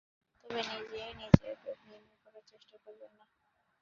তবে 0.43 0.59
নিজেই 0.69 1.11
নিজের 1.19 1.55
রোগ 1.63 1.79
নির্ণয় 1.87 2.19
করার 2.23 2.43
চেষ্টা 2.51 2.75
করবেন 2.83 3.11
না। 3.19 3.25